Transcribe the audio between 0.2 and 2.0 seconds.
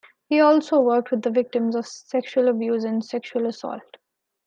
He also worked with the victims of